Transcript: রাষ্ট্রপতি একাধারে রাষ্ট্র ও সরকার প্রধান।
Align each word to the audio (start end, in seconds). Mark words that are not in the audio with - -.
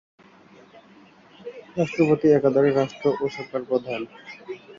রাষ্ট্রপতি 1.77 2.27
একাধারে 2.29 2.69
রাষ্ট্র 2.71 3.05
ও 3.15 3.35
সরকার 3.35 3.61
প্রধান। 3.69 4.01